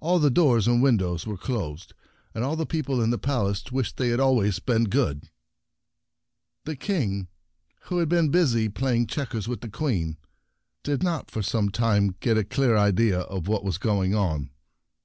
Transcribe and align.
All 0.00 0.20
the 0.20 0.30
doors 0.30 0.68
and 0.68 0.80
windows 0.80 1.26
were 1.26 1.36
closed, 1.36 1.92
and 2.36 2.44
all 2.44 2.54
the 2.54 2.64
people 2.64 3.02
in 3.02 3.10
the 3.10 3.18
Palace 3.18 3.64
wished 3.72 3.96
they 3.96 4.10
had 4.10 4.20
always 4.20 4.60
been 4.60 4.84
good. 4.84 5.16
and 5.16 5.30
the 6.66 6.76
Dragons 6.76 6.86
35 6.86 6.86
The 6.86 6.86
King, 6.86 7.28
who 7.86 7.98
had 7.98 8.08
been 8.08 8.28
busy 8.30 8.68
playing 8.68 9.08
checkers 9.08 9.48
with 9.48 9.62
the 9.62 9.68
Queen, 9.68 10.18
did 10.84 11.02
not 11.02 11.32
for 11.32 11.42
some 11.42 11.70
time 11.70 12.14
get 12.20 12.38
a 12.38 12.44
clear 12.44 12.76
idea 12.76 13.22
of 13.22 13.48
what 13.48 13.64
was 13.64 13.78
going 13.78 14.14
on. 14.14 14.50